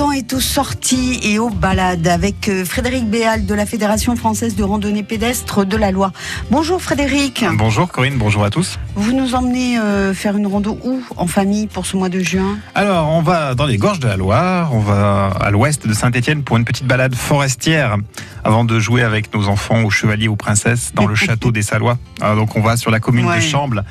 [0.00, 4.56] temps est aux sorties et aux balades avec euh, Frédéric Béal de la Fédération française
[4.56, 6.12] de randonnée pédestre de la Loire.
[6.50, 7.44] Bonjour Frédéric.
[7.58, 8.78] Bonjour Corinne, bonjour à tous.
[8.94, 12.56] Vous nous emmenez euh, faire une rando où en famille pour ce mois de juin?
[12.74, 16.44] Alors, on va dans les gorges de la Loire, on va à l'ouest de Saint-Étienne
[16.44, 17.98] pour une petite balade forestière
[18.42, 21.98] avant de jouer avec nos enfants aux chevaliers ou princesses dans le château des Salois.
[22.22, 23.36] Alors, donc on va sur la commune Ouais.
[23.36, 23.84] de Chambles.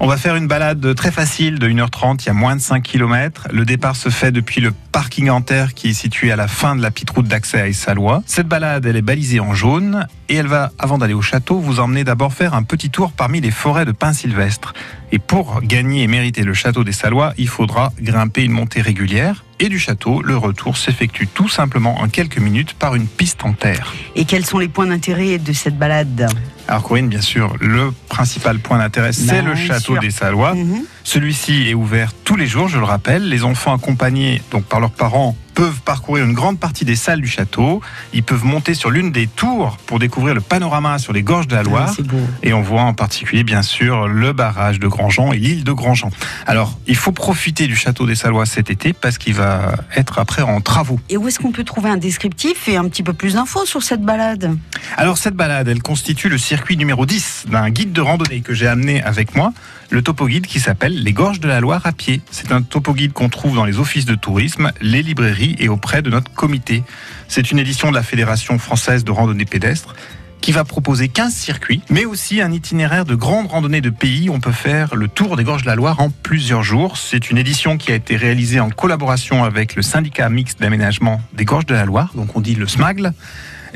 [0.00, 2.84] On va faire une balade très facile de 1h30, il y a moins de 5
[2.84, 3.48] km.
[3.50, 6.76] Le départ se fait depuis le parking en terre qui est situé à la fin
[6.76, 8.22] de la petite route d'accès à Essalois.
[8.24, 11.80] Cette balade, elle est balisée en jaune et elle va, avant d'aller au château, vous
[11.80, 14.72] emmener d'abord faire un petit tour parmi les forêts de pins sylvestres.
[15.10, 19.44] Et pour gagner et mériter le château des Salois, il faudra grimper une montée régulière.
[19.58, 23.52] Et du château, le retour s'effectue tout simplement en quelques minutes par une piste en
[23.52, 23.92] terre.
[24.14, 26.30] Et quels sont les points d'intérêt de cette balade?
[26.68, 30.00] Alors Corinne, bien sûr, le principal point d'intérêt, c'est le château sûr.
[30.00, 30.54] des Salois.
[30.54, 30.84] Mhm.
[31.04, 33.28] Celui-ci est ouvert tous les jours, je le rappelle.
[33.28, 37.26] Les enfants accompagnés donc par leurs parents peuvent parcourir une grande partie des salles du
[37.26, 37.80] château.
[38.12, 41.56] Ils peuvent monter sur l'une des tours pour découvrir le panorama sur les gorges de
[41.56, 41.92] la Loire.
[41.98, 42.12] Ah.
[42.44, 46.10] Et on voit en particulier, bien sûr, le barrage de Grandjean et l'île de Grandjean.
[46.46, 50.42] Alors, il faut profiter du château des Salois cet été parce qu'il va être après
[50.42, 51.00] en travaux.
[51.08, 53.82] Et où est-ce qu'on peut trouver un descriptif et un petit peu plus d'infos sur
[53.82, 54.56] cette balade?
[54.96, 58.68] Alors, cette balade, elle constitue le circuit numéro 10 d'un guide de randonnée que j'ai
[58.68, 59.52] amené avec moi,
[59.90, 62.20] le topo guide qui s'appelle Les Gorges de la Loire à pied.
[62.32, 66.02] C'est un topo guide qu'on trouve dans les offices de tourisme, les librairies et auprès
[66.02, 66.82] de notre comité.
[67.28, 69.94] C'est une édition de la Fédération française de randonnée pédestre
[70.40, 74.30] qui va proposer 15 circuits, mais aussi un itinéraire de grandes randonnées de pays.
[74.30, 76.96] On peut faire le tour des gorges de la Loire en plusieurs jours.
[76.96, 81.44] C'est une édition qui a été réalisée en collaboration avec le syndicat mixte d'aménagement des
[81.44, 83.12] gorges de la Loire, donc on dit le SMAGL.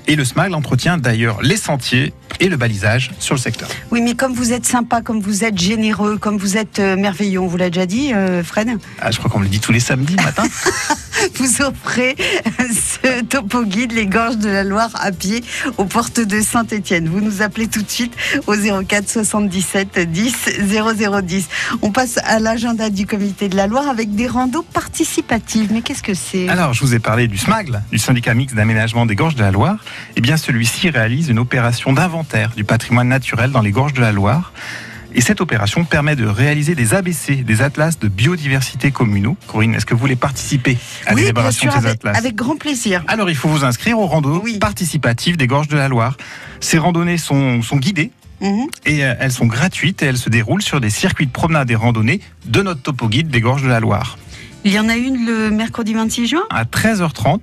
[0.07, 3.69] Et le SMAGL entretient d'ailleurs les sentiers et le balisage sur le secteur.
[3.91, 7.41] Oui, mais comme vous êtes sympa, comme vous êtes généreux, comme vous êtes euh, merveilleux,
[7.41, 8.69] on vous l'a déjà dit, euh, Fred?
[9.01, 10.45] Ah, je crois qu'on me le dit tous les samedis matin.
[11.35, 12.17] vous offrez
[12.59, 13.12] ce
[13.61, 15.45] guide, les gorges de la Loire à pied
[15.77, 17.09] aux portes de Saint-Étienne.
[17.09, 18.15] Vous nous appelez tout de suite
[18.47, 20.35] au 04 77 10
[20.71, 21.49] 0010.
[21.83, 25.71] On passe à l'agenda du comité de la Loire avec des randos participatives.
[25.73, 26.49] Mais qu'est-ce que c'est?
[26.49, 29.51] Alors, je vous ai parlé du SMAGL, du syndicat mixte d'aménagement des gorges de la
[29.51, 29.85] Loire.
[30.17, 34.13] Eh bien, celui-ci réalise une opération d'inventaire du patrimoine naturel dans les gorges de la
[34.13, 34.53] Loire.
[35.15, 39.37] Et cette opération permet de réaliser des ABC, des atlas de biodiversité communaux.
[39.47, 42.57] Corinne, est-ce que vous voulez participer à Oui, l'élaboration de ces avec, atlas avec grand
[42.57, 43.05] plaisir.
[43.09, 44.59] Alors, il faut vous inscrire aux randos Oui.
[44.59, 46.17] participatives des gorges de la Loire.
[46.61, 48.67] Ces randonnées sont, sont guidées Mhm.
[48.87, 51.77] et euh, elles sont gratuites et elles se déroulent sur des circuits de promenade et
[51.77, 54.19] randonnées de notre topo guide des gorges de la Loire.
[54.65, 57.41] Il y en a une le mercredi 26 juin à 13h30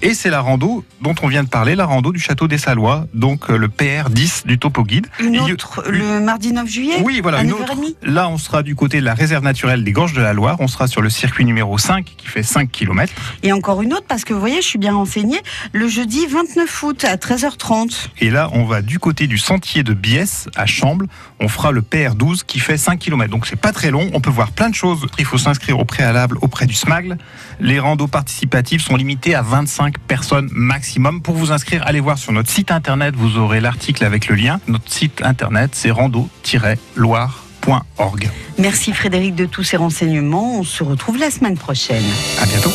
[0.00, 3.06] et c'est la rando dont on vient de parler, la rando du château des Salois,
[3.14, 5.08] donc euh, le PR10 du topo guide.
[5.18, 7.54] Une il autre le mardi 9 juillet Oui, voilà, une 9h30.
[7.62, 7.76] autre.
[8.04, 10.56] Là, on sera du côté de la réserve naturelle des Gorges de la Loire.
[10.60, 13.12] On sera sur le circuit numéro 5 qui fait 5 km.
[13.42, 15.40] Et encore une autre, parce que vous voyez, je suis bien renseignée,
[15.72, 18.10] le jeudi 29 août à 13h30.
[18.20, 21.08] Et là, on va du côté du sentier de Biesse à Chambles.
[21.40, 23.32] On fera le PR12 qui fait 5 km.
[23.32, 24.08] Donc, c'est pas très long.
[24.14, 25.06] On peut voir plein de choses.
[25.18, 27.18] Il faut s'inscrire au préalable du SMAGL.
[27.60, 31.22] Les randos participatives sont limitées à 25 personnes maximum.
[31.22, 33.14] Pour vous inscrire, allez voir sur notre site internet.
[33.16, 34.60] Vous aurez l'article avec le lien.
[34.68, 38.30] Notre site internet, c'est rando-loire.org.
[38.58, 40.58] Merci Frédéric de tous ces renseignements.
[40.58, 42.04] On se retrouve la semaine prochaine.
[42.40, 42.72] À bientôt.